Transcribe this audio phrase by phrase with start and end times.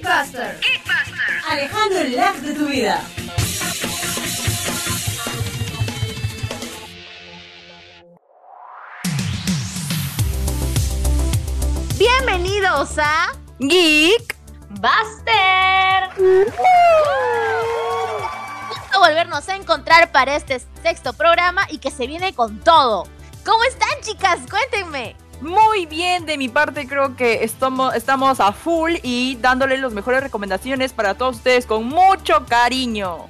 [0.00, 0.58] Geekbuster.
[1.48, 3.02] Alejandro el lag de tu vida.
[11.98, 14.36] Bienvenidos a Geek
[14.70, 16.08] Buster.
[18.68, 23.06] Gusto volvernos a encontrar para este sexto programa y que se viene con todo.
[23.44, 24.38] ¿Cómo están, chicas?
[24.48, 25.16] Cuéntenme.
[25.40, 30.22] Muy bien, de mi parte creo que estamos, estamos a full y dándole las mejores
[30.22, 33.26] recomendaciones para todos ustedes con mucho cariño.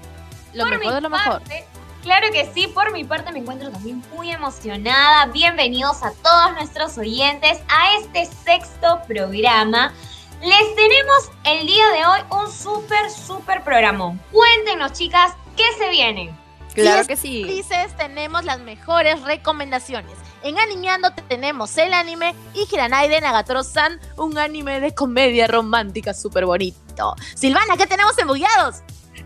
[0.52, 1.40] Lo Por mejor mi de lo mejor.
[1.40, 1.64] parte,
[2.02, 5.26] Claro que sí, por mi parte me encuentro también muy emocionada.
[5.26, 9.92] Bienvenidos a todos nuestros oyentes a este sexto programa.
[10.40, 14.16] Les tenemos el día de hoy un súper, súper programa.
[14.32, 16.34] Cuéntenos, chicas, ¿qué se viene?
[16.74, 17.44] Claro que sí.
[17.44, 20.12] Felices tenemos las mejores recomendaciones.
[20.42, 27.14] En Animeando tenemos el anime y Hiranaide Nagatoro-san, un anime de comedia romántica súper bonito.
[27.34, 28.76] Silvana, ¿qué tenemos en Bugueados?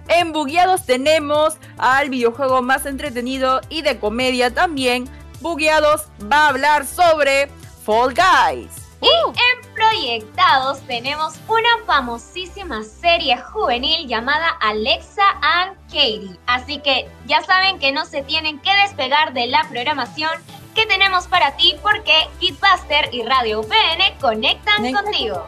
[0.09, 5.09] En Bugueados tenemos al videojuego más entretenido y de comedia también.
[5.41, 7.49] Bugueados va a hablar sobre
[7.85, 8.71] Fall Guys.
[9.01, 16.39] En Proyectados tenemos una famosísima serie juvenil llamada Alexa and Katie.
[16.47, 20.31] Así que ya saben que no se tienen que despegar de la programación
[20.75, 25.47] que tenemos para ti porque Kitbuster y Radio UPN conectan Conecta contigo.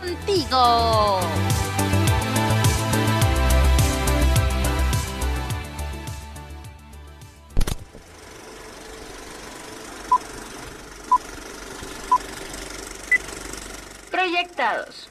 [0.00, 1.20] Contigo.
[14.24, 15.08] Proyectados.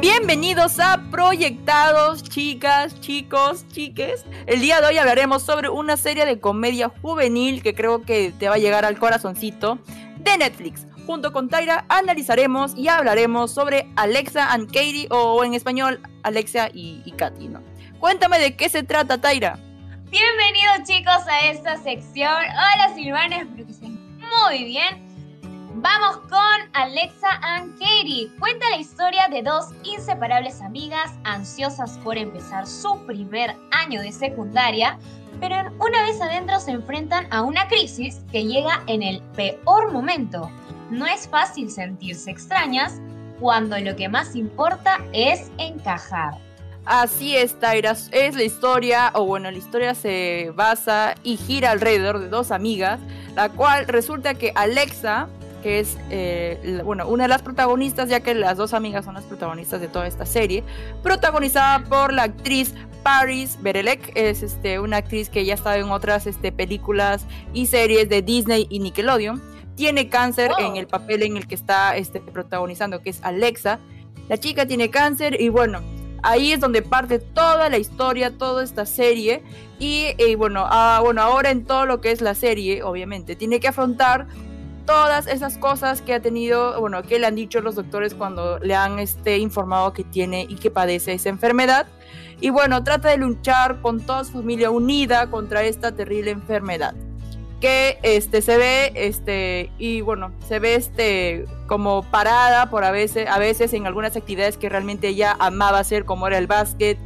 [0.00, 4.24] Bienvenidos a Proyectados, chicas, chicos, chiques.
[4.46, 8.48] El día de hoy hablaremos sobre una serie de comedia juvenil que creo que te
[8.48, 9.80] va a llegar al corazoncito
[10.20, 10.86] de Netflix.
[11.06, 17.02] Junto con Tyra analizaremos y hablaremos sobre Alexa and Katie o en español Alexia y,
[17.04, 17.64] y Katy, ¿no?
[17.98, 19.58] Cuéntame de qué se trata, Tyra.
[20.08, 22.30] Bienvenidos chicos a esta sección.
[22.30, 25.04] Hola Silvana, espero que estén muy bien.
[25.74, 28.30] Vamos con Alexa and Katie.
[28.38, 34.96] Cuenta la historia de dos inseparables amigas ansiosas por empezar su primer año de secundaria,
[35.40, 40.48] pero una vez adentro se enfrentan a una crisis que llega en el peor momento.
[40.88, 43.00] No es fácil sentirse extrañas
[43.40, 46.45] cuando lo que más importa es encajar.
[46.86, 47.96] Así es, Tyra.
[48.12, 53.00] Es la historia, o bueno, la historia se basa y gira alrededor de dos amigas,
[53.34, 55.26] la cual resulta que Alexa,
[55.64, 59.24] que es, eh, bueno, una de las protagonistas, ya que las dos amigas son las
[59.24, 60.62] protagonistas de toda esta serie,
[61.02, 62.72] protagonizada por la actriz
[63.02, 67.66] Paris Berelek, es este, una actriz que ya ha estado en otras este, películas y
[67.66, 69.42] series de Disney y Nickelodeon.
[69.74, 73.80] Tiene cáncer en el papel en el que está este, protagonizando, que es Alexa.
[74.28, 75.82] La chica tiene cáncer y bueno,
[76.22, 79.42] ahí es donde parte toda la historia, toda esta serie.
[79.78, 83.60] Y, eh, bueno, ah, bueno, ahora en todo lo que es la serie, obviamente, tiene
[83.60, 84.26] que afrontar
[84.86, 88.74] todas esas cosas que ha tenido, bueno, que le han dicho los doctores cuando le
[88.74, 91.86] han este, informado que tiene y que padece esa enfermedad.
[92.40, 96.94] Y bueno, trata de luchar con toda su familia unida contra esta terrible enfermedad.
[97.60, 103.28] Que este se ve, este, y bueno, se ve este como parada por a veces,
[103.28, 106.98] a veces en algunas actividades que realmente ella amaba hacer, como era el básquet,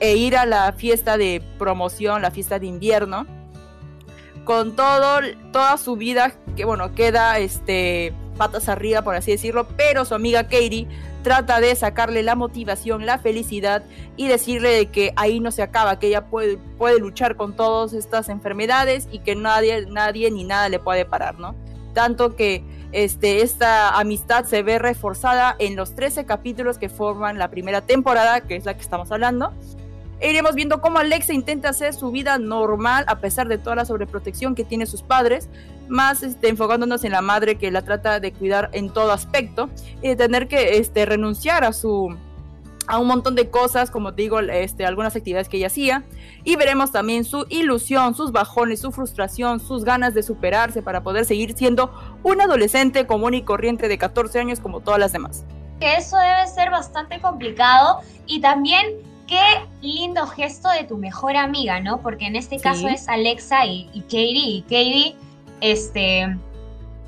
[0.00, 3.26] e ir a la fiesta de promoción, la fiesta de invierno,
[4.44, 5.20] con todo,
[5.52, 10.44] toda su vida, que bueno, queda este, patas arriba, por así decirlo, pero su amiga
[10.44, 10.86] Katie
[11.26, 13.82] trata de sacarle la motivación, la felicidad
[14.16, 17.94] y decirle de que ahí no se acaba, que ella puede, puede luchar con todas
[17.94, 21.56] estas enfermedades y que nadie, nadie ni nada le puede parar, ¿no?
[21.94, 27.50] Tanto que este, esta amistad se ve reforzada en los 13 capítulos que forman la
[27.50, 29.52] primera temporada, que es la que estamos hablando.
[30.20, 34.54] Iremos viendo cómo Alexa intenta hacer su vida normal a pesar de toda la sobreprotección
[34.54, 35.48] que tiene sus padres,
[35.88, 39.68] más este, enfocándonos en la madre que la trata de cuidar en todo aspecto
[40.02, 42.16] y de tener que este, renunciar a su
[42.88, 46.04] a un montón de cosas, como digo, este, algunas actividades que ella hacía,
[46.44, 51.24] y veremos también su ilusión, sus bajones, su frustración, sus ganas de superarse para poder
[51.24, 51.90] seguir siendo
[52.22, 55.44] un adolescente común y corriente de 14 años como todas las demás.
[55.80, 58.86] que eso debe ser bastante complicado y también
[59.26, 59.40] qué
[59.82, 62.00] lindo gesto de tu mejor amiga, ¿no?
[62.00, 62.62] Porque en este Sí.
[62.62, 65.16] caso es Alexa y, y Katie y Katie,
[65.60, 66.36] este,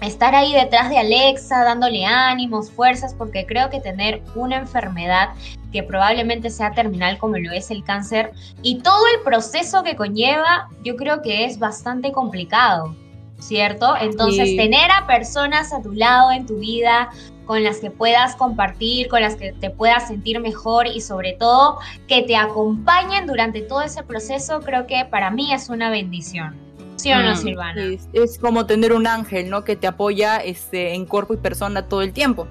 [0.00, 5.30] estar ahí detrás de Alexa, dándole ánimos, fuerzas, porque creo que tener una enfermedad
[5.72, 8.32] que probablemente sea terminal como lo es el cáncer
[8.62, 12.94] y todo el proceso que conlleva, yo creo que es bastante complicado.
[13.40, 13.94] ¿cierto?
[14.00, 14.56] Entonces, Sí.
[14.56, 17.08] tener a personas a tu lado en tu vida
[17.48, 21.78] con las que puedas compartir, con las que te puedas sentir mejor y sobre todo
[22.06, 26.54] que te acompañen durante todo ese proceso, creo que para mí es una bendición.
[26.96, 27.82] ¿Sí o no, Mm, Silvana?
[27.82, 29.64] Es, es como tener un ángel, ¿no?
[29.64, 32.46] Que te apoya este, en cuerpo y persona todo el tiempo.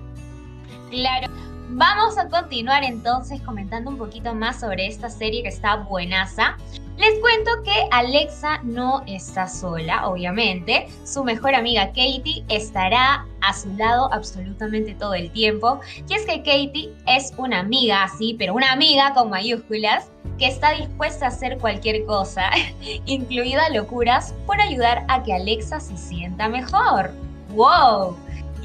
[0.90, 1.32] Claro.
[1.70, 6.58] Vamos a continuar entonces comentando un poquito más sobre esta serie que está buenaza.
[6.98, 10.88] Les cuento que Alexa no está sola, obviamente.
[11.04, 15.80] Su mejor amiga Katie estará a su lado absolutamente todo el tiempo.
[16.10, 20.10] Y es que Katie es una amiga así, pero una amiga con mayúsculas,
[20.40, 22.50] que está dispuesta a hacer cualquier cosa,
[23.06, 27.12] incluida locuras, por ayudar a que Alexa se sienta mejor.
[27.50, 28.18] ¡Wow!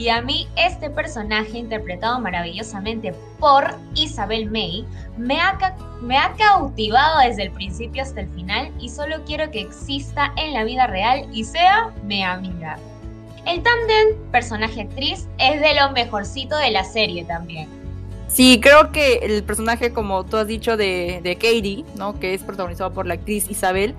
[0.03, 4.85] Y a mí este personaje interpretado maravillosamente por Isabel May
[5.17, 5.57] me ha,
[6.01, 10.55] me ha cautivado desde el principio hasta el final y solo quiero que exista en
[10.55, 12.81] la vida real y sea mi amiga.
[13.47, 17.69] El tándem personaje-actriz es de lo mejorcito de la serie también.
[18.27, 22.19] Sí, creo que el personaje, como tú has dicho, de, de Katie, ¿no?
[22.19, 23.95] Que es protagonizado por la actriz Isabel,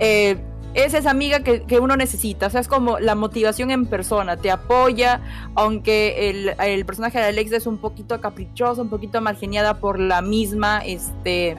[0.00, 0.36] eh,
[0.76, 2.46] es esa amiga que, que uno necesita.
[2.46, 4.36] O sea, es como la motivación en persona.
[4.36, 5.20] Te apoya,
[5.54, 10.22] aunque el, el personaje de Alexa es un poquito caprichoso, un poquito margeniada por la
[10.22, 11.56] misma, este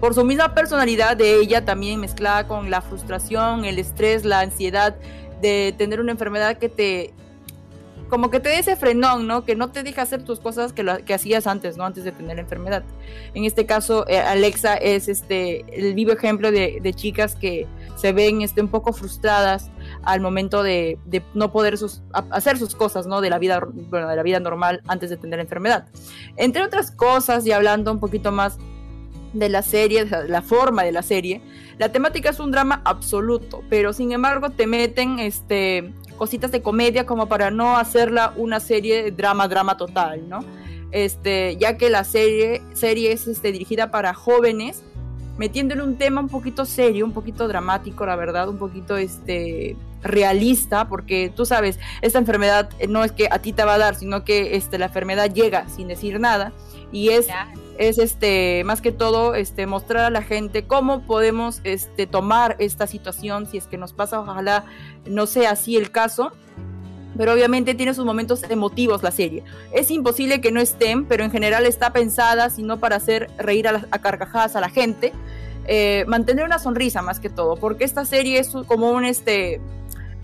[0.00, 4.94] por su misma personalidad de ella también mezclada con la frustración, el estrés, la ansiedad
[5.40, 7.12] de tener una enfermedad que te
[8.08, 9.44] como que te dé ese frenón, ¿no?
[9.44, 11.84] Que no te deja hacer tus cosas que, lo- que hacías antes, ¿no?
[11.84, 12.84] Antes de tener la enfermedad.
[13.34, 17.66] En este caso, eh, Alexa es este el vivo ejemplo de, de chicas que
[17.96, 19.70] se ven este, un poco frustradas
[20.04, 20.98] al momento de,
[21.34, 23.20] no poder sus- hacer sus cosas, ¿no?
[23.20, 23.60] De la vida,
[23.90, 25.88] bueno, de la vida normal antes de tener enfermedad.
[26.36, 28.58] Entre otras cosas, y hablando un poquito más
[29.32, 31.42] de la serie, la forma de la serie,
[31.78, 37.04] la temática es un drama absoluto, pero sin embargo te meten este cositas de comedia
[37.04, 40.40] como para no hacerla una serie de drama drama total, ¿no?
[40.92, 44.82] Este, ya que la serie serie es este, dirigida para jóvenes,
[45.38, 50.88] metiéndole un tema un poquito serio, un poquito dramático, la verdad, un poquito este realista,
[50.88, 53.94] porque tú sabes, esta enfermedad eh, no es que a ti te va a dar,
[53.96, 56.52] sino que este la enfermedad llega sin decir nada.
[56.92, 57.28] Y es
[57.78, 62.86] es este más que todo este mostrar a la gente cómo podemos este tomar esta
[62.86, 64.64] situación si es que nos pasa ojalá
[65.04, 66.32] no sea así el caso
[67.16, 69.42] pero obviamente tiene sus momentos emotivos la serie.
[69.72, 73.72] Es imposible que no estén pero en general está pensada sino para hacer reír a,
[73.72, 75.12] las- carcajadas a la gente
[75.68, 79.60] eh, mantener una sonrisa más que todo porque esta serie es como un este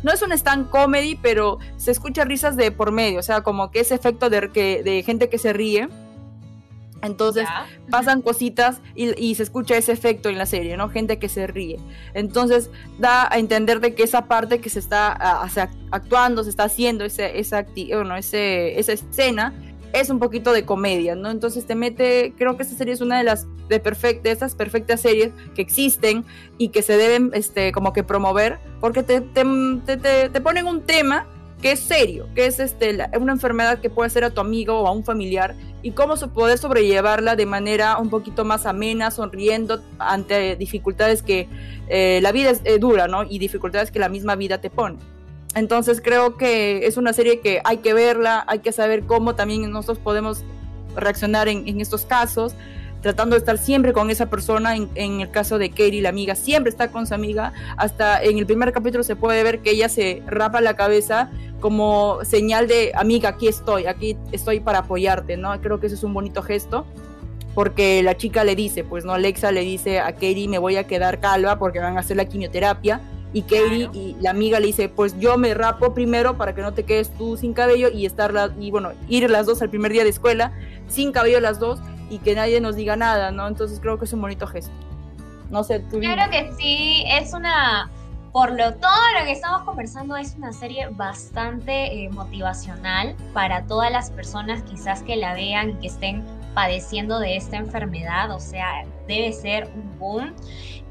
[0.03, 3.71] no es un stand comedy pero se escucha risas de por medio o sea como
[3.71, 5.88] que ese efecto de, que, de gente que se ríe
[7.02, 7.66] entonces Ya.
[7.90, 10.88] pasan cositas y, y se escucha ese efecto en la serie, ¿no?
[10.88, 11.78] Gente que se ríe.
[12.14, 15.43] Entonces da a entender de que esa parte que se está
[15.90, 19.52] actuando, se está haciendo, ese, esa, bueno, ese, esa escena,
[19.93, 21.31] es un poquito de comedia, ¿no?
[21.31, 24.54] Entonces te mete, creo que esta serie es una de las de, perfect, de estas
[24.54, 26.25] perfectas series que existen
[26.56, 29.44] y que se deben este, como que promover, porque te, te,
[29.84, 31.26] te, te- te ponen un tema
[31.60, 34.81] que es serio, que es este, la- una enfermedad que puede ser a tu amigo
[34.81, 39.82] o a un familiar y cómo poder sobrellevarla de manera un poquito más amena, sonriendo
[39.99, 41.49] ante dificultades que
[41.88, 43.25] eh, la vida es eh, dura, ¿no?
[43.25, 44.99] Y dificultades que la misma vida te pone.
[45.54, 49.71] Entonces creo que es una serie que hay que verla, hay que saber cómo también
[49.71, 50.45] nosotros podemos
[50.97, 52.54] reaccionar en, en estos casos,
[53.02, 54.76] tratando de estar siempre con esa persona.
[54.76, 57.52] En, en el caso de Katie, la amiga, siempre está con su amiga.
[57.76, 61.30] Hasta en el primer capítulo se puede ver que ella se rapa la cabeza
[61.62, 65.59] como señal de amiga, aquí estoy, aquí estoy para apoyarte, ¿no?
[65.62, 66.85] Creo que eso es un bonito gesto.
[67.54, 70.87] Porque la chica le dice, pues no, Alexa le dice a Katie, me voy a
[70.87, 73.00] quedar calva porque van a hacer la quimioterapia.
[73.35, 73.92] Y Katie Claro.
[73.95, 77.11] y la amiga le dice, pues yo me rapo primero para que no te quedes
[77.16, 80.11] tú sin cabello y estar la- y bueno, ir las dos al primer día de
[80.11, 80.52] escuela
[80.88, 81.78] sin cabello las dos
[82.11, 83.47] y que nadie nos diga nada, ¿no?
[83.49, 84.73] Entonces creo que es un bonito gesto.
[85.50, 87.90] No sé, tú Claro que sí, es una,
[88.33, 93.93] por lo todo lo que estamos conversando, es una serie bastante eh, motivacional para todas
[93.93, 96.25] las personas quizás que la vean y que estén
[96.55, 100.35] padeciendo de esta enfermedad, o sea, debe ser un boom.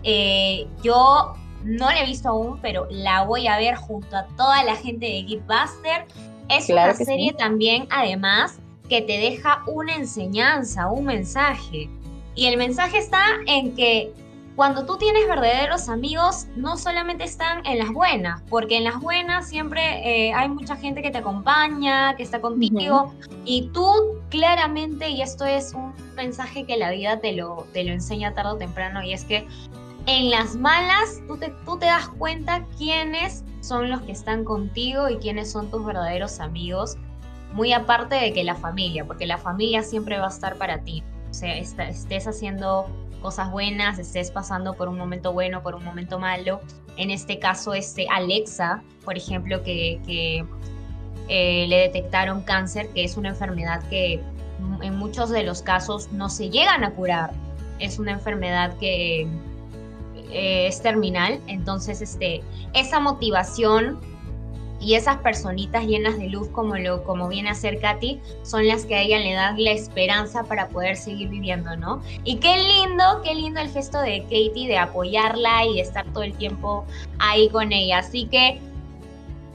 [0.03, 1.33] Eh, yo
[1.63, 5.05] no la he visto aún, pero la voy a ver junto a toda la gente
[5.05, 6.05] de Geekbuster.
[6.49, 7.05] Es Claro una sí.
[7.05, 11.89] serie también, además, que te deja una enseñanza, un mensaje.
[12.35, 14.13] Y el mensaje está en que
[14.55, 19.47] cuando tú tienes verdaderos amigos, no solamente están en las buenas, porque en las buenas
[19.47, 23.13] siempre eh, hay mucha gente que te acompaña, que está contigo,
[23.45, 23.89] y tú
[24.29, 28.51] claramente, y esto es un mensaje que la vida te lo, te lo enseña tarde
[28.51, 29.47] o temprano, y es que
[30.05, 35.09] en las malas tú te, tú te das cuenta quiénes son los que están contigo
[35.09, 36.97] y quiénes son tus verdaderos amigos,
[37.53, 41.03] muy aparte de que la familia, porque la familia siempre va a estar para ti.
[41.29, 42.87] O sea, estés haciendo
[43.21, 46.61] cosas buenas, estés pasando por un momento bueno, por un momento malo.
[46.97, 50.45] En este caso, este Alexa, por ejemplo, que,
[51.27, 54.21] eh, le detectaron cáncer, que es una enfermedad que
[54.81, 57.31] en muchos de los casos no se llegan a curar.
[57.79, 59.27] Es una enfermedad que
[60.31, 62.41] eh, es terminal, entonces este,
[62.73, 63.99] esa motivación
[64.81, 68.85] y esas personitas llenas de luz como, lo, como viene a ser Katy son las
[68.85, 72.01] que a ella le dan la esperanza para poder seguir viviendo, ¿no?
[72.23, 76.23] Y qué lindo, qué lindo el gesto de Katie de apoyarla y de estar todo
[76.23, 76.83] el tiempo
[77.19, 77.99] ahí con ella.
[77.99, 78.59] Así que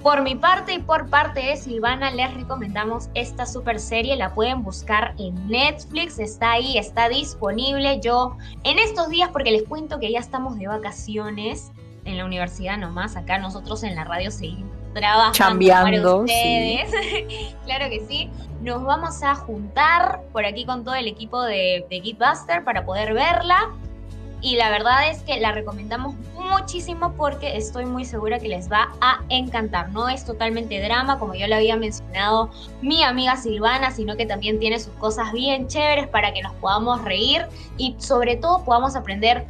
[0.03, 4.15] por mi parte y por parte de Silvana, les recomendamos esta super serie.
[4.15, 7.99] La pueden buscar en Netflix, está ahí, está disponible.
[8.01, 11.73] Yo en estos días, porque les cuento que ya estamos de vacaciones
[12.05, 14.66] en la universidad nomás, acá nosotros en la radio seguimos
[14.97, 16.91] trabajando ustedes.
[17.65, 18.31] claro que sí.
[18.63, 23.13] Nos vamos a juntar por aquí con todo el equipo de, de Geekbuster para poder
[23.13, 23.71] verla
[24.41, 28.93] y la verdad es que la recomendamos muchísimo porque estoy muy segura que les va
[29.01, 29.91] a encantar.
[29.91, 32.51] No es totalmente drama, como ya lo había mencionado
[32.83, 37.03] mi amiga Silvana, sino que también tiene sus cosas bien chéveres para que nos podamos
[37.03, 37.47] reír
[37.79, 39.47] y sobre todo podamos aprender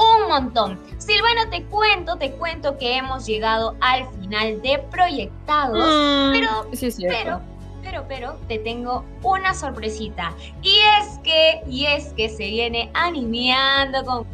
[0.00, 0.80] un montón.
[0.98, 6.66] Silvana, te cuento, te cuento que hemos llegado al final de Proyectados, mm, pero,
[7.08, 7.40] pero
[7.82, 10.34] pero, pero, te tengo una sorpresita.
[10.62, 14.26] Y es que, y es que se viene animando con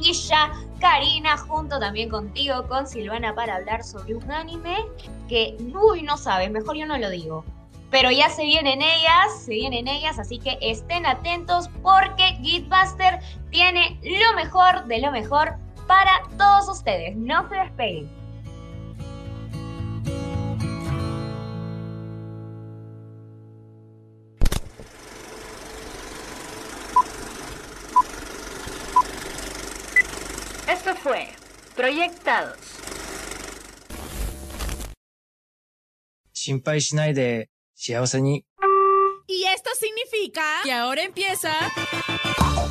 [0.00, 4.76] Quilla, Karina, junto también contigo, con Silvana, para hablar sobre un anime
[5.28, 7.44] que, uy, no sabes, mejor yo no lo digo.
[7.91, 13.19] Pero ya se vienen ellas, se vienen ellas, así que estén atentos porque Gitbuster
[13.51, 15.57] tiene lo mejor de lo mejor
[15.87, 17.15] para todos ustedes.
[17.15, 18.09] No se despeguen.
[30.67, 31.29] Esto fue
[31.75, 32.73] Proyectados.
[36.43, 38.45] 心配しないで 幸せに
[39.27, 41.51] Y esto significa que ahora empieza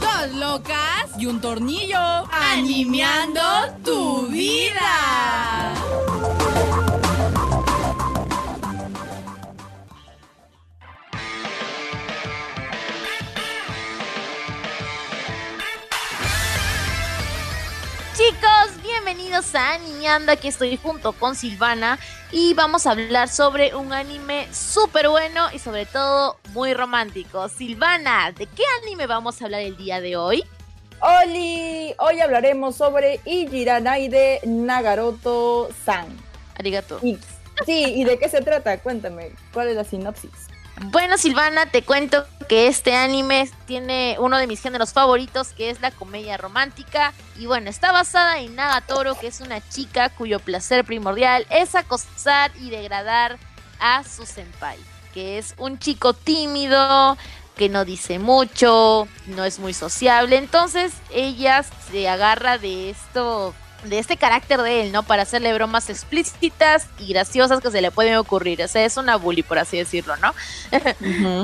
[0.01, 1.99] dos locas y un tornillo
[2.31, 3.41] animando
[3.85, 5.73] tu vida.
[18.15, 20.32] Chicos, bienvenidos a Niñando.
[20.32, 22.00] Aquí estoy junto con Silvana
[22.32, 27.48] y vamos a hablar sobre un anime súper bueno y sobre todo muy romántico.
[27.48, 30.44] Silvana, ¿de qué anime vamos a hablar el día de hoy?
[31.00, 36.08] Oli, hoy hablaremos sobre Ijiranaide Nagaroto-san.
[36.58, 37.00] Arigato.
[37.00, 37.20] sí,
[37.68, 38.80] ¿y de qué se trata?
[38.80, 40.32] Cuéntame, ¿cuál es la sinopsis?
[40.80, 45.82] Bueno, Silvana, te cuento que este anime tiene uno de mis géneros favoritos, que es
[45.82, 47.14] la comedia romántica.
[47.36, 52.52] Y bueno, está basada en Nagatoro, que es una chica cuyo placer primordial es acosar
[52.62, 53.40] y degradar
[53.80, 54.78] a su senpai,
[55.14, 57.18] que es un chico tímido,
[57.56, 60.38] que no dice mucho, no es muy sociable.
[60.38, 63.56] Entonces ella se agarra de esto
[63.90, 65.04] de este carácter de él, ¿no?
[65.04, 68.62] Para hacerle bromas explícitas y graciosas que se le pueden ocurrir.
[68.62, 70.34] O sea, es una bully, por así decirlo, ¿no?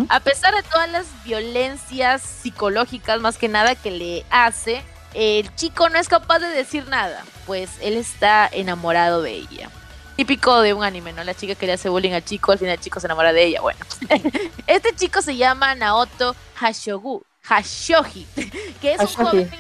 [0.10, 4.82] A pesar de todas las violencias psicológicas, más que nada, que le hace,
[5.14, 9.70] el chico no es capaz de decir nada, pues él está enamorado de ella.
[10.16, 11.24] Típico de un anime, ¿no?
[11.24, 13.46] La chica que le hace bullying al chico, al final el chico se enamora de
[13.46, 13.62] ella.
[13.62, 13.80] Bueno,
[14.68, 18.28] este chico se llama Naoto Hashogu, Hashoji,
[18.82, 19.52] que es un joven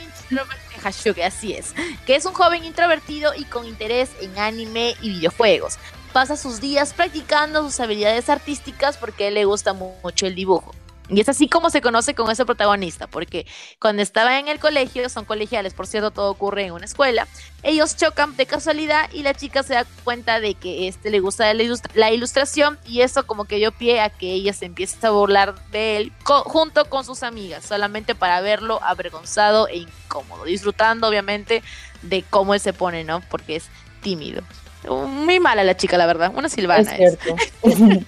[0.83, 1.73] Así es,
[2.05, 5.77] que es un joven introvertido y con interés en anime y videojuegos.
[6.11, 10.73] Pasa sus días practicando sus habilidades artísticas porque le gusta mucho el dibujo.
[11.13, 13.45] Y es así como se conoce con ese protagonista, porque
[13.79, 17.27] cuando estaba en el colegio, son colegiales, por cierto, todo ocurre en una escuela,
[17.61, 21.53] ellos chocan de casualidad y la chica se da cuenta de que este le gusta
[21.53, 25.55] la, ilustración y eso como que dio pie a que ella se empiece a burlar
[25.69, 31.61] de él junto con sus amigas, solamente para verlo avergonzado e incómodo, disfrutando obviamente
[32.01, 33.21] de cómo él se pone, ¿no?
[33.29, 33.69] Porque es
[34.01, 34.41] tímido.
[34.89, 36.95] Muy mala la chica, la verdad, una silvana.
[36.95, 37.35] Es cierto.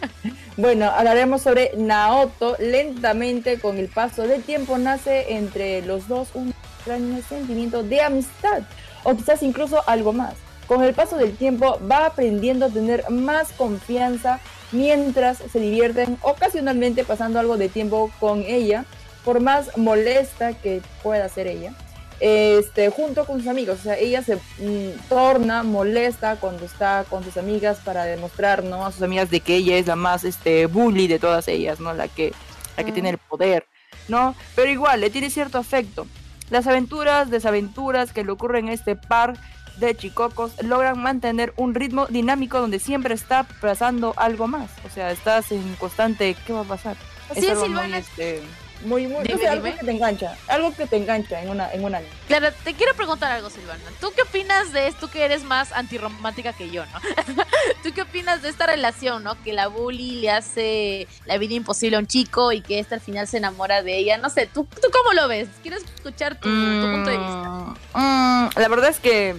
[0.58, 2.56] Bueno, hablaremos sobre Naoto.
[2.60, 8.62] Lentamente, con el paso del tiempo, nace entre los dos un extraño sentimiento de amistad,
[9.04, 10.36] o quizás incluso algo más.
[10.66, 14.40] Con el paso del tiempo va aprendiendo a tener más confianza
[14.72, 18.86] mientras se divierten ocasionalmente pasando algo de tiempo con ella,
[19.26, 21.74] por más molesta que pueda ser ella.
[22.20, 23.80] Este, junto con sus amigos.
[23.80, 28.86] O sea, ella se mm, torna molesta cuando está con sus amigas para demostrar, ¿no?
[28.86, 31.94] A sus amigas de que ella es la más, este, bully de todas ellas, ¿no?
[31.94, 32.34] La que,
[32.78, 32.94] la que Mm.
[32.94, 33.68] tiene el poder,
[34.08, 34.36] ¿no?
[34.56, 36.08] Pero igual, le tiene cierto afecto.
[36.50, 39.34] Las aventuras, desaventuras que le ocurren a este par
[39.78, 44.70] de chicocos logran mantener un ritmo dinámico donde siempre está pasando algo más.
[44.86, 46.96] O sea, estás en constante, ¿qué va a pasar?
[47.34, 47.88] Sí, algo Silvana.
[47.90, 48.42] Muy, este,
[48.86, 51.72] muy, muy, no Dime, sé, algo que te engancha, algo que te engancha en una,
[51.72, 52.12] en un anime.
[52.28, 53.84] Claro, te quiero preguntar algo, Silvana.
[54.00, 55.08] ¿Tú qué opinas de esto?
[55.08, 57.00] Tú que eres más antirromántica que yo, ¿no?
[57.84, 59.42] ¿Tú qué opinas de esta relación, no?
[59.44, 63.02] Que la bully le hace la vida imposible a un chico y que este al
[63.02, 64.18] final se enamora de ella.
[64.18, 65.50] No sé, ¿tú, tú cómo lo ves?
[65.62, 67.76] Quiero escuchar tu, tu punto de vista.
[67.94, 69.36] Mm, la verdad es que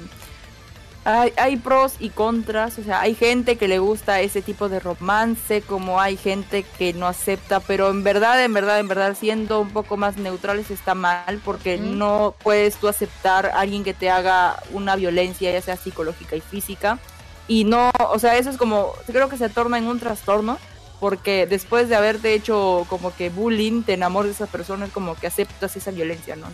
[1.09, 4.81] hay, hay pros y contras, o sea, hay gente que le gusta ese tipo de
[4.81, 9.61] romance, como hay gente que no acepta, pero en verdad, en verdad, en verdad, siendo
[9.61, 11.97] un poco más neutrales está mal, porque Mm.
[11.99, 16.41] no puedes tú aceptar a alguien que te haga una violencia, ya sea psicológica y
[16.41, 16.99] física,
[17.47, 20.59] y no, o sea, eso es como, creo que se torna en un trastorno,
[20.99, 25.15] porque después de haberte hecho como que bullying, te enamoras de esa persona, es como
[25.15, 26.47] que aceptas esa violencia, ¿no?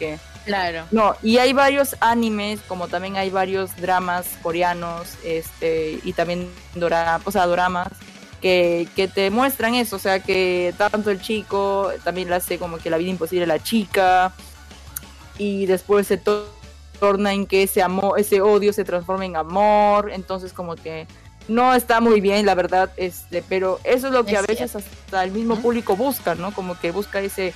[0.00, 0.86] Que, Claro.
[0.90, 7.20] no, y hay varios animes, como también hay varios dramas coreanos, este, y también dora,
[7.24, 7.88] o sea, doramas,
[8.40, 12.78] que, que te muestran eso, o sea, que tanto el chico también le hace como
[12.78, 14.32] que la vida imposible a la chica,
[15.36, 16.48] y después se to-
[16.98, 21.06] torna en que ese amor, ese odio se transforma en amor, entonces como que
[21.48, 24.76] no está muy bien, la verdad, este, pero eso es lo que Es a veces
[24.76, 26.52] hasta el mismo público busca, ¿no?
[26.52, 27.52] Como que busca ese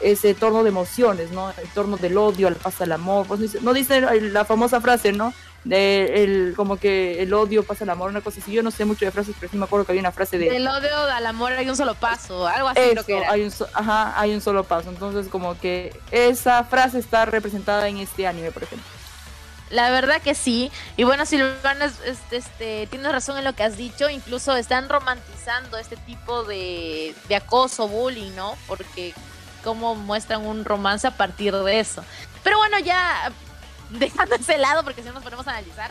[0.00, 1.50] ese torno de emociones, ¿no?
[1.50, 3.26] El torno del odio al pasa el amor.
[3.26, 5.32] Pues dice- no dice la famosa frase, ¿no?
[5.64, 8.52] De el, como que el odio pasa el amor, una cosa así.
[8.52, 10.50] Yo no sé mucho de frases, pero sí me acuerdo que había una frase de
[10.50, 13.30] Del odio al amor hay un solo paso, algo así creo eso, que era.
[13.30, 14.90] hay un, ajá, hay un solo paso.
[14.90, 18.86] Entonces, como que esa frase está representada en este anime, por ejemplo.
[19.70, 20.70] La verdad que sí.
[20.98, 24.10] Y bueno, Silvana, es- es- este, tienes razón en lo que has dicho.
[24.10, 28.54] Incluso están romantizando este tipo de, de acoso, bullying, ¿no?
[28.66, 29.14] Porque
[29.64, 32.04] cómo muestran un romance a partir de eso.
[32.44, 33.32] Pero bueno, ya
[33.90, 35.90] dejando ese lado, porque si no nos ponemos a analizar,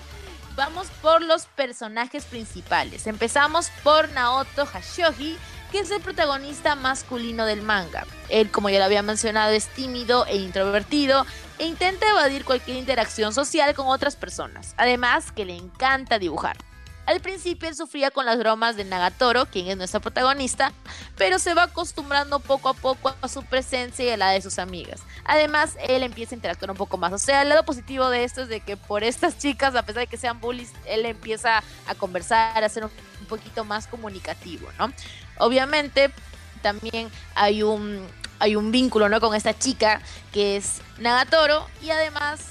[0.55, 3.07] vamos por los personajes principales.
[3.07, 5.37] Empezamos por Naoto Hashogi,
[5.71, 8.05] que es el protagonista masculino del manga.
[8.29, 11.25] Él, como ya lo había mencionado, es tímido e introvertido
[11.57, 14.75] e intenta evadir cualquier interacción social con otras personas.
[14.77, 16.57] Además, que le encanta dibujar.
[17.05, 20.71] Al principio él sufría con las bromas de Nagatoro, quien es nuestra protagonista,
[21.17, 24.57] pero se va acostumbrando poco a poco a su presencia y a la de sus
[24.57, 25.01] amigas.
[25.25, 27.11] Además, él empieza a interactuar un poco más.
[27.11, 30.01] O sea, el lado positivo de esto es de que por estas chicas, a pesar
[30.01, 32.91] de que sean bullies, él empieza a conversar, a ser un
[33.27, 34.93] poquito más comunicativo, ¿no?
[35.39, 36.13] Obviamente,
[36.61, 38.07] también hay un,
[38.39, 39.19] hay un vínculo, ¿no?
[39.19, 42.45] Con esta chica que es Nagatoro y además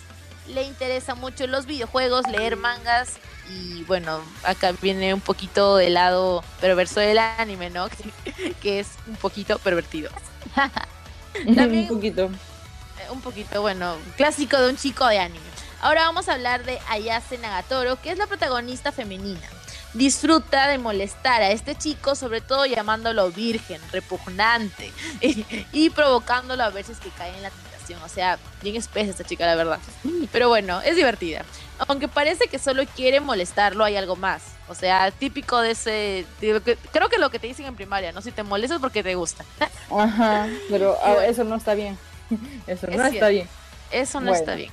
[0.49, 3.19] le interesa mucho los videojuegos, leer mangas
[3.53, 7.89] y bueno, acá viene un poquito del lado perverso del anime, ¿no?
[8.63, 10.11] que es un poquito pervertido.
[11.55, 12.31] También- un poquito.
[13.11, 15.45] Un poquito, bueno, clásico de un chico de anime.
[15.81, 19.41] Ahora vamos a hablar de Ayase Nagatoro, que es la protagonista femenina.
[19.93, 26.71] Disfruta de molestar a este chico, sobre todo llamándolo virgen, repugnante y, y provocándolo a
[26.71, 28.01] veces que cae en la tentación.
[28.03, 29.79] O sea, bien espesa esta chica, la verdad.
[30.31, 31.45] Pero bueno, es divertida.
[31.89, 34.43] Aunque parece que solo quiere molestarlo, hay algo más.
[34.69, 36.27] O sea, típico de ese.
[36.93, 38.23] creo que lo que te dicen en primaria, ¿no?
[38.23, 39.45] Si te molestas porque te gusta.
[39.91, 41.99] Ajá, pero ah, eso no está bien.
[42.67, 43.49] Eso Es no está bien.
[43.91, 44.39] Eso no Bueno.
[44.39, 44.71] está bien.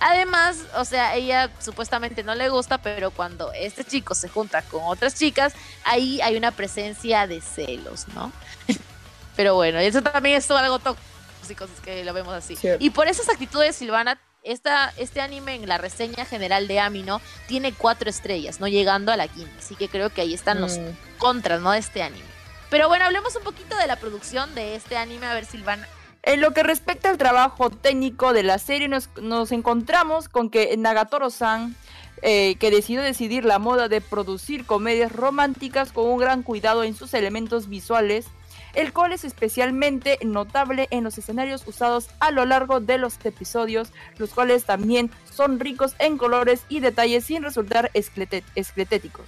[0.00, 4.80] Además, o sea, ella supuestamente no le gusta, pero cuando este chico se junta con
[4.84, 5.52] otras chicas,
[5.84, 8.32] ahí hay una presencia de celos, ¿no?
[9.36, 12.56] pero bueno, eso también es algo tóxico, es que lo vemos así.
[12.56, 12.84] Cierto.
[12.84, 17.72] Y por esas actitudes, Silvana, esta, este anime en la reseña general de Amino tiene
[17.72, 19.52] cuatro estrellas, no llegando a la quinta.
[19.58, 20.90] Así que creo que ahí están los Mm.
[21.18, 21.70] contras, ¿no?
[21.72, 22.24] De este anime.
[22.70, 25.26] Pero bueno, hablemos un poquito de la producción de este anime.
[25.26, 25.86] A ver, Silvana.
[26.22, 30.76] En lo que respecta al trabajo técnico de la serie, nos, nos encontramos con que
[30.76, 31.74] Nagatoro-san,
[32.22, 36.94] eh, que decidió decidir la moda de producir comedias románticas con un gran cuidado en
[36.94, 38.26] sus elementos visuales,
[38.74, 43.92] el cual es especialmente notable en los escenarios usados a lo largo de los episodios,
[44.18, 49.26] los cuales también son ricos en colores y detalles sin resultar escletéticos.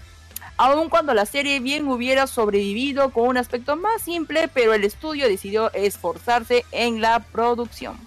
[0.57, 5.29] Aun cuando la serie bien hubiera sobrevivido con un aspecto más simple, pero el estudio
[5.29, 7.99] decidió esforzarse en la producción.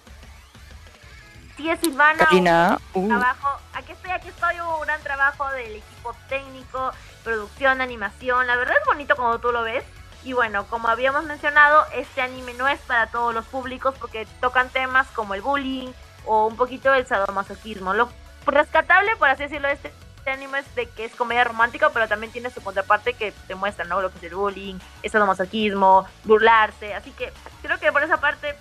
[1.58, 2.24] Sí, es Silvana.
[2.24, 3.48] Karina, un uh, trabajo.
[3.74, 4.54] Aquí estoy, aquí estoy.
[4.60, 6.92] Un gran trabajo del equipo técnico,
[7.24, 8.46] producción, animación.
[8.46, 9.84] La verdad es bonito como tú lo ves.
[10.24, 14.68] Y bueno, como habíamos mencionado, este anime no es para todos los públicos porque tocan
[14.68, 15.88] temas como el bullying
[16.26, 17.94] o un poquito el sadomasoquismo.
[17.94, 18.08] Lo
[18.46, 22.08] rescatable, por así decirlo, de este, este anime es de que es comedia romántica, pero
[22.08, 24.02] también tiene su contraparte que te muestra, ¿no?
[24.02, 26.94] Lo que es el bullying, el sadomasoquismo, burlarse.
[26.94, 28.54] Así que creo que por esa parte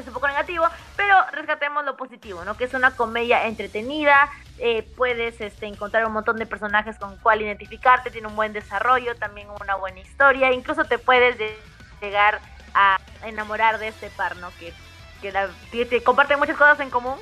[0.00, 0.64] es un poco negativo,
[0.96, 2.56] pero rescatemos lo positivo, ¿no?
[2.56, 7.42] Que es una comedia entretenida, eh, puedes este, encontrar un montón de personajes con cual
[7.42, 11.56] identificarte, tiene un buen desarrollo, también una buena historia, incluso te puedes de-
[12.00, 12.40] llegar
[12.74, 14.50] a enamorar de este par, ¿no?
[14.58, 14.72] Que,
[15.20, 17.18] que, la- que te comparten muchas cosas en común.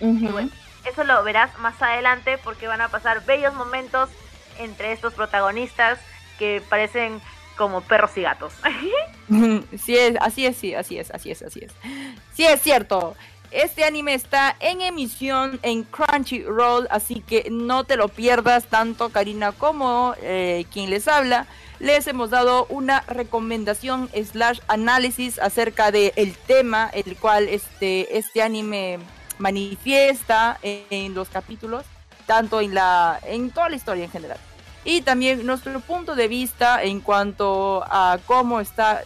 [0.00, 0.50] Y bueno,
[0.84, 4.10] eso lo verás más adelante porque van a pasar bellos momentos
[4.58, 6.00] entre estos protagonistas
[6.38, 7.20] que parecen
[7.56, 8.54] como perros y gatos.
[9.84, 11.72] Sí es, así es, sí, así es, así es, así es.
[12.34, 13.14] Sí es cierto.
[13.50, 19.52] Este anime está en emisión en Crunchyroll, así que no te lo pierdas tanto Karina
[19.52, 21.46] como eh, quien les habla.
[21.78, 28.40] Les hemos dado una recomendación slash análisis acerca del el tema el cual este, este
[28.40, 28.98] anime
[29.38, 31.84] manifiesta en, en los capítulos,
[32.24, 34.38] tanto en la en toda la historia en general.
[34.84, 39.02] Y también nuestro punto de vista en cuanto a cómo está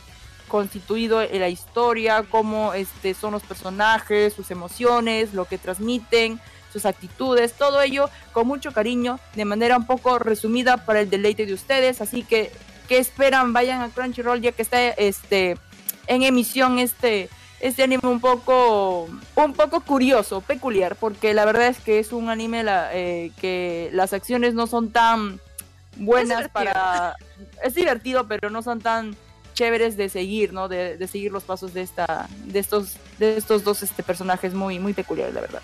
[0.49, 6.41] constituido en la historia, cómo este, son los personajes, sus emociones, lo que transmiten,
[6.73, 11.47] sus actitudes, todo ello con mucho cariño, de manera un poco resumida para el deleite
[11.47, 12.01] de ustedes.
[12.01, 12.53] Así que,
[12.89, 13.53] ¿qué esperan?
[13.53, 15.57] Vayan a Crunchyroll ya que está este,
[16.07, 17.29] en emisión este,
[17.61, 22.31] este anime un poco, un poco curioso, peculiar, porque la verdad es que es un
[22.31, 25.41] anime la- eh, que las acciones no son tan
[25.97, 27.17] buenas para...
[27.63, 29.17] Es divertido, pero no son tan
[29.55, 30.69] chéveres de seguir, ¿no?
[30.69, 34.79] De, de seguir los pasos de esta, de estos, de estos dos este, personajes muy,
[34.79, 35.63] muy peculiares, la verdad.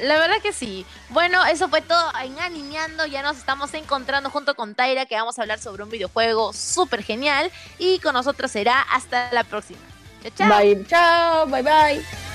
[0.00, 0.86] La verdad que sí.
[1.08, 3.04] Bueno, eso fue todo en Animeando.
[3.06, 7.02] Ya nos estamos encontrando junto con Taira, que vamos a hablar sobre un videojuego súper
[7.02, 7.50] genial.
[7.78, 9.80] Y con nosotros será hasta la próxima.
[10.22, 10.58] Chao, chao.
[10.58, 12.27] Bye, chao, bye bye.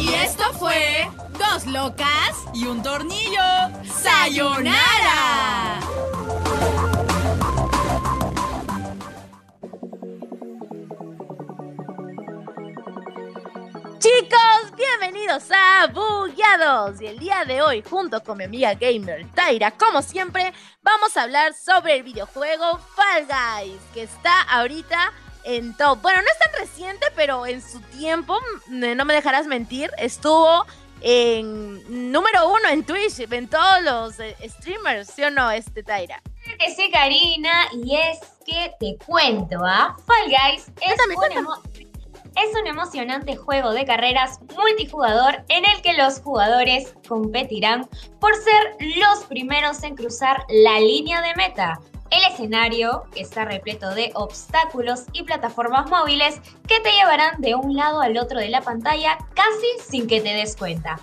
[0.00, 3.40] Y esto fue Dos Locas y un Tornillo.
[3.84, 5.80] ¡Sayonara!
[13.98, 17.00] Chicos, bienvenidos a Bugueados.
[17.00, 20.52] Y el día de hoy, junto con mi amiga gamer Taira, como siempre,
[20.82, 25.12] vamos a hablar sobre el videojuego Fall Guys, que está ahorita
[25.44, 26.00] en top.
[26.02, 30.66] Bueno, no es tan reciente, pero en su tiempo, no me dejarás mentir, estuvo
[31.00, 36.22] en número uno en Twitch, en todos los eh, streamers, ¿sí o no, este Taira?
[36.58, 39.96] Que sí, Karina, y es que te cuento, ¿ah?
[40.06, 40.66] Fall Guys
[41.36, 41.84] un,
[42.36, 47.88] es un emocionante juego de carreras multijugador en el que los jugadores competirán
[48.20, 51.80] por ser los primeros en cruzar la línea de meta.
[52.14, 58.00] El escenario está repleto de obstáculos y plataformas móviles que te llevarán de un lado
[58.02, 61.00] al otro de la pantalla casi sin que te des cuenta.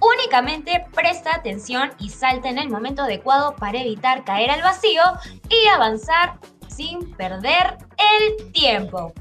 [0.00, 5.02] Únicamente presta atención y salta en el momento adecuado para evitar caer al vacío
[5.48, 6.38] y avanzar
[6.68, 9.12] sin perder el tiempo.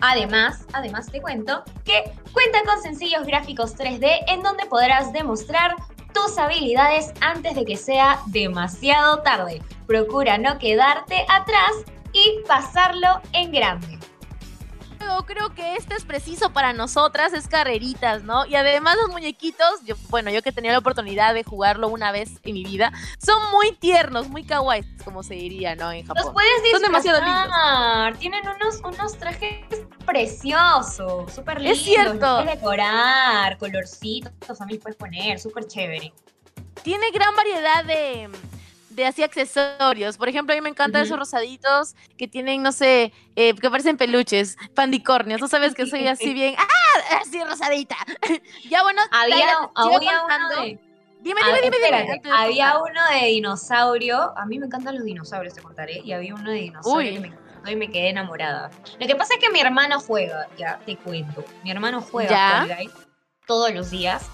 [0.00, 5.74] Además, además te cuento que cuenta con sencillos gráficos 3D en donde podrás demostrar
[6.12, 9.62] tus habilidades antes de que sea demasiado tarde.
[9.86, 11.72] Procura no quedarte atrás
[12.12, 13.98] y pasarlo en grande.
[15.08, 18.44] Yo creo que este es preciso para nosotras, es carreritas, ¿no?
[18.44, 22.32] Y además los muñequitos, yo, bueno, yo que tenía la oportunidad de jugarlo una vez
[22.42, 25.90] en mi vida, son muy tiernos, muy kawaii, como se diría, ¿no?
[25.92, 26.34] En Los Japón.
[26.34, 28.18] puedes Son demasiado disfrazar.
[28.18, 29.64] Tienen unos, unos trajes
[30.04, 31.78] preciosos, súper lindos.
[31.78, 32.12] Es cierto.
[32.12, 36.12] los Puedes decorar, colorcitos también puedes poner, súper chévere.
[36.82, 38.28] Tiene gran variedad de,
[38.98, 40.16] de así accesorios.
[40.18, 43.96] Por ejemplo, a mí me encantan esos rosaditos que tienen, no sé, eh, que parecen
[43.96, 45.40] peluches, pandicornios.
[45.40, 47.20] Tú sabes que soy así bien, ¡ah!
[47.22, 47.96] Así rosadita.
[48.68, 49.68] ya bueno, Había,
[50.24, 50.78] uno de...
[51.20, 54.36] Dime, dime, dime, espérate, había uno de dinosaurio.
[54.36, 56.00] A mí me encantan los dinosaurios, te contaré.
[56.04, 57.14] Y había uno de dinosaurio Uy.
[57.14, 58.70] que me encantó y me quedé enamorada.
[58.98, 61.44] Lo que pasa es que mi hermano juega, ya te cuento.
[61.64, 62.66] Mi hermano juega ¿Ya?
[62.66, 63.08] Fall Guys
[63.46, 64.30] todos los días.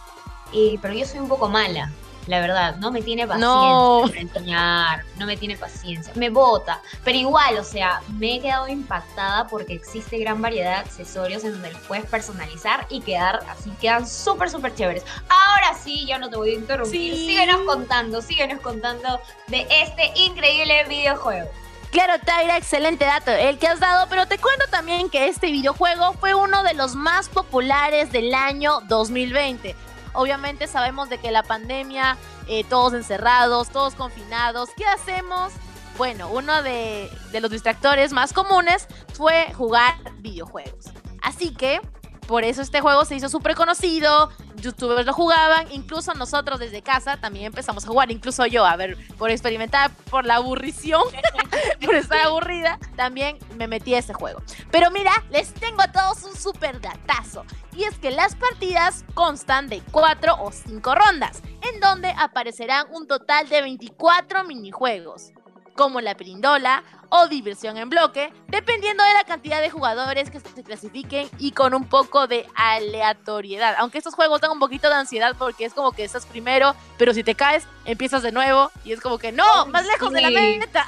[0.52, 1.90] eh, pero yo soy un poco mala,
[2.26, 2.76] la verdad.
[2.76, 4.02] No me tiene paciencia No.
[4.06, 5.04] para enseñar.
[5.18, 6.12] No me tiene paciencia.
[6.16, 6.80] Me bota.
[7.04, 11.52] Pero igual, o sea, me he quedado impactada porque existe gran variedad de accesorios en
[11.52, 13.70] donde los puedes personalizar y quedar así.
[13.80, 15.04] Quedan súper, súper chéveres.
[15.28, 17.14] Ahora sí, ya no te voy a interrumpir.
[17.14, 17.26] Sí.
[17.26, 21.50] Síguenos contando, síguenos contando de este increíble videojuego.
[21.90, 26.14] Claro, Taira, excelente dato el que has dado, pero te cuento también que este videojuego
[26.14, 29.76] fue uno de los más populares del año 2020.
[30.14, 32.16] Obviamente sabemos de que la pandemia,
[32.48, 35.52] eh, todos encerrados, todos confinados, ¿qué hacemos?
[35.98, 40.86] Bueno, uno de, de los distractores más comunes fue jugar videojuegos.
[41.20, 41.80] Así que
[42.26, 47.16] por eso este juego se hizo súper conocido, youtubers lo jugaban, incluso nosotros desde casa
[47.16, 51.02] también empezamos a jugar, incluso yo, a ver, por experimentar, por la aburrición,
[51.84, 54.42] por estar aburrida, también me metí a ese juego.
[54.70, 57.44] Pero mira, les tengo a todos un súper datazo,
[57.76, 63.06] y es que las partidas constan de 4 o 5 rondas, en donde aparecerán un
[63.06, 65.32] total de 24 minijuegos
[65.74, 70.62] como la perindola o diversión en bloque, dependiendo de la cantidad de jugadores que se
[70.64, 73.76] clasifiquen y con un poco de aleatoriedad.
[73.78, 77.14] Aunque estos juegos dan un poquito de ansiedad porque es como que estás primero, pero
[77.14, 80.30] si te caes, empiezas de nuevo y es como que no, más lejos de la
[80.30, 80.86] meta.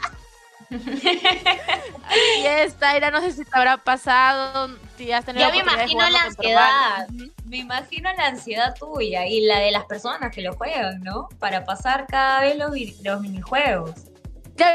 [0.69, 6.09] y esta era, no sé si te habrá pasado, si has tenido Ya me imagino
[6.09, 7.09] la ansiedad.
[7.45, 11.29] Me imagino la ansiedad tuya y la de las personas que lo juegan, ¿no?
[11.39, 12.73] Para pasar cada vez los,
[13.05, 13.93] los minijuegos.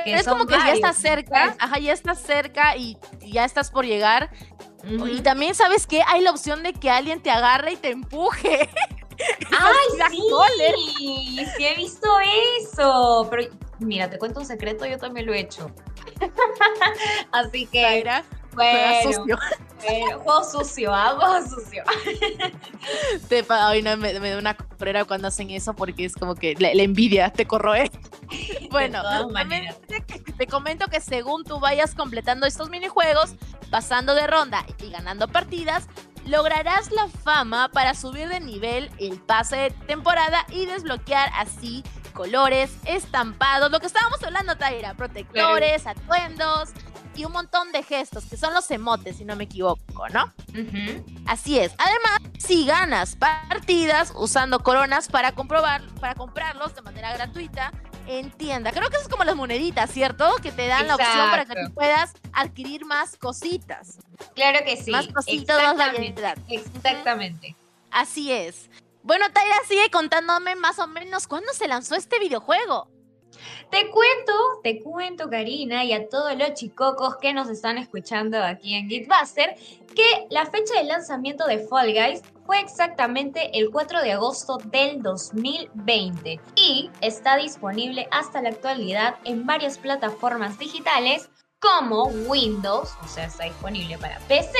[0.05, 4.29] Es como que ya estás cerca, ajá, ya estás cerca y ya estás por llegar.
[4.83, 6.01] Y también, ¿sabes qué?
[6.07, 8.69] Hay la opción de que alguien te agarre y te empuje.
[9.51, 10.11] ¡Ay,
[10.97, 11.45] sí!
[11.57, 12.07] Sí, he visto
[12.59, 13.27] eso.
[13.29, 15.71] Pero mira, te cuento un secreto, yo también lo he hecho.
[17.31, 18.03] Así que.
[18.53, 19.39] bueno, sucio.
[19.79, 21.83] juego sucio, hago sucio.
[23.29, 26.71] Te, ay, no, me, da una correra cuando hacen eso porque es como que la,
[26.71, 27.89] envidia te corroe.
[28.69, 29.01] Bueno,
[29.87, 30.01] te,
[30.37, 33.35] te comento que según tú vayas completando estos minijuegos,
[33.69, 35.87] pasando de ronda y ganando partidas,
[36.25, 42.77] lograrás la fama para subir de nivel el pase de temporada y desbloquear así colores,
[42.85, 46.69] estampados, lo que estábamos hablando, Taira, protectores, atuendos
[47.15, 50.31] y un montón de gestos, que son los emotes, si no me equivoco, ¿no?
[51.25, 51.73] Así es.
[51.77, 57.71] Además, si ganas partidas usando coronas para comprobar, para comprarlos de manera gratuita
[58.07, 58.71] en tienda.
[58.71, 60.35] Creo que eso es como las moneditas, ¿cierto?
[60.41, 63.99] Que te dan la opción para que tú puedas adquirir más cositas.
[64.35, 64.91] Claro que sí.
[64.91, 66.37] Más cositas, más variedad.
[66.49, 67.55] Exactamente.
[67.89, 68.69] Así es.
[69.03, 72.87] Bueno, Taira sigue contándome más o menos cuándo se lanzó este videojuego.
[73.69, 74.33] Te cuento,
[74.63, 79.55] te cuento, Karina, y a todos los chicocos que nos están escuchando aquí en Geekbuster,
[79.95, 85.01] que la fecha de lanzamiento de Fall Guys fue exactamente el 4 de agosto del
[85.01, 91.29] 2020 y está disponible hasta la actualidad en varias plataformas digitales
[91.61, 94.57] como Windows, o sea, está disponible para PC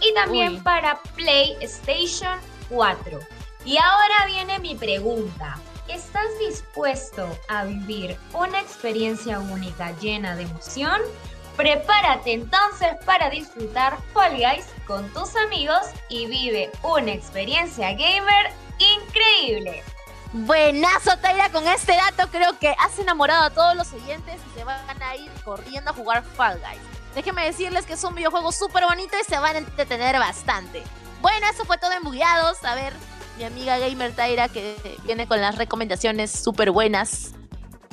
[0.00, 2.38] y también para PlayStation
[2.70, 3.18] 4.
[3.66, 5.58] Y ahora viene mi pregunta.
[5.88, 11.02] ¿Estás dispuesto a vivir una experiencia única llena de emoción?
[11.60, 19.84] Prepárate entonces para disfrutar Fall Guys con tus amigos y vive una experiencia gamer increíble.
[20.32, 24.64] Buenazo, Taira, con este dato creo que has enamorado a todos los oyentes y se
[24.64, 26.80] van a ir corriendo a jugar Fall Guys.
[27.14, 30.82] Déjenme decirles que es un videojuego súper bonito y se van a entretener bastante.
[31.20, 32.64] Bueno, eso fue todo en Bugueados.
[32.64, 32.94] A ver,
[33.36, 37.34] mi amiga Gamer Taira que viene con las recomendaciones súper buenas.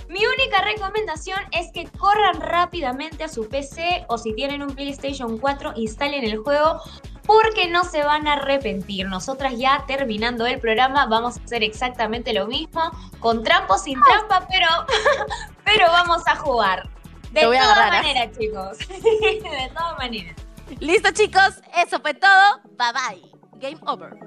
[0.10, 5.38] Mi única recomendación es que corran rápidamente a su PC o si tienen un PlayStation
[5.38, 6.82] 4 instalen el juego
[7.24, 9.08] porque no se van a arrepentir.
[9.08, 12.89] Nosotras ya terminando el programa vamos a hacer exactamente lo mismo,
[13.20, 14.67] con trampo sin trampa, pero,
[15.65, 16.89] pero vamos a jugar.
[17.32, 17.91] De todas ¿eh?
[17.91, 18.78] maneras, chicos.
[18.88, 20.36] de todas maneras.
[20.80, 21.62] Listo, chicos.
[21.76, 22.62] Eso fue todo.
[22.78, 23.32] Bye bye.
[23.60, 24.26] Game over.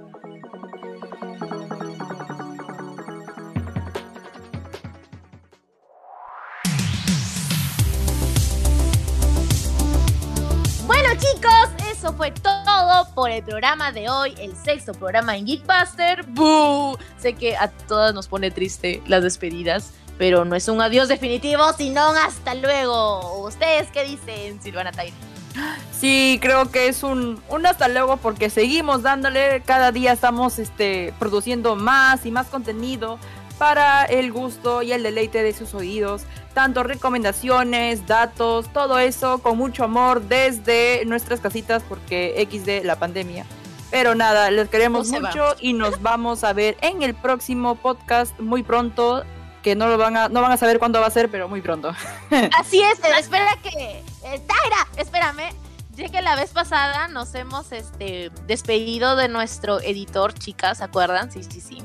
[11.18, 16.25] Chicos, eso fue todo por el programa de hoy, el sexto programa en Geekbuster.
[17.18, 21.73] Sé que a todas nos pone triste las despedidas, pero no es un adiós definitivo,
[21.77, 23.42] sino un hasta luego.
[23.44, 25.18] ¿Ustedes qué dicen, Silvana Taylor?
[25.99, 31.12] Sí, creo que es un, un hasta luego porque seguimos dándole, cada día estamos este,
[31.18, 33.18] produciendo más y más contenido
[33.61, 36.23] para el gusto y el deleite de sus oídos.
[36.55, 43.44] Tanto recomendaciones, datos, todo eso con mucho amor desde nuestras casitas porque XD la pandemia.
[43.90, 48.62] Pero nada, les queremos mucho y nos vamos a ver en el próximo podcast muy
[48.62, 49.25] pronto.
[49.62, 51.61] Que no lo van a, no van a saber cuándo va a ser, pero muy
[51.61, 51.94] pronto.
[52.59, 54.03] Así es, espera que.
[54.25, 55.53] Eh, Taira, espérame.
[56.00, 61.30] Ya que la vez pasada nos hemos este, despedido de nuestro editor, chicas, ¿se acuerdan?
[61.30, 61.82] Sí, sí, sí.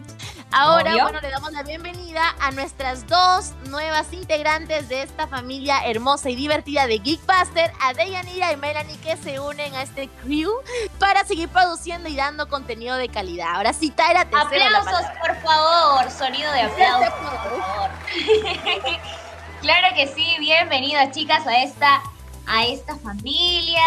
[0.53, 6.29] Ahora, bueno, le damos la bienvenida a nuestras dos nuevas integrantes de esta familia hermosa
[6.29, 10.49] y divertida de Geekbuster, a Deyanira y Melanie, que se unen a este crew
[10.97, 13.55] para seguir produciendo y dando contenido de calidad.
[13.55, 16.09] Ahora sí, Tyra, te Aplausos, por favor.
[16.09, 17.89] Sonido de aplausos, por favor.
[19.61, 22.03] Claro que sí, bienvenidas chicas a esta,
[22.47, 23.81] a esta familia.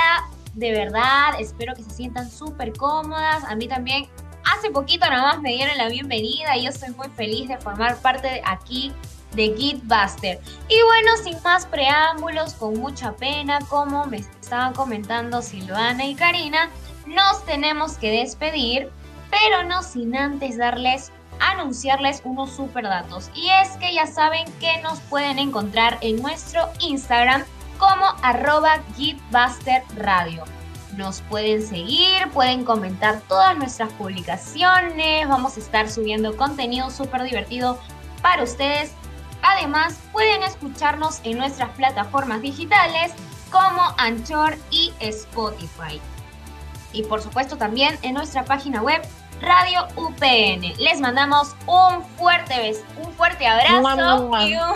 [0.55, 3.45] De verdad, espero que se sientan súper cómodas.
[3.45, 4.09] A mí también,
[4.57, 7.97] hace poquito nada más me dieron la bienvenida y yo estoy muy feliz de formar
[7.99, 8.93] parte de aquí
[9.33, 10.41] de Gitbuster.
[10.69, 16.71] Y bueno, sin más preámbulos, con mucha pena, como me estaban comentando Silvana y Karina,
[17.07, 18.91] nos tenemos que despedir,
[19.31, 23.31] pero no sin antes darles anunciarles unos super datos.
[23.35, 27.45] Y es que ya saben que nos pueden encontrar en nuestro Instagram
[27.79, 28.81] como arroba
[29.97, 30.45] Radio.
[30.97, 37.79] Nos pueden seguir, pueden comentar todas nuestras publicaciones, vamos a estar subiendo contenido súper divertido
[38.21, 38.93] para ustedes.
[39.43, 43.13] Además, pueden escucharnos en nuestras plataformas digitales
[43.51, 46.01] como Anchor y Spotify.
[46.93, 49.03] Y por supuesto también en nuestra página web
[49.41, 50.75] Radio UPN.
[50.79, 54.75] Les mandamos un fuerte beso, un fuerte abrazo y un,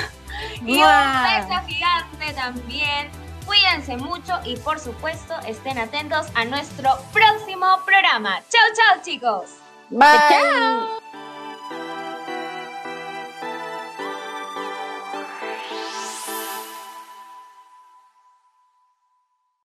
[0.61, 3.11] y un beso gigante también.
[3.47, 8.41] Cuídense mucho y por supuesto estén atentos a nuestro próximo programa.
[8.49, 9.51] Chao, chao chicos.
[9.91, 10.09] Bye.
[10.29, 11.02] Chao.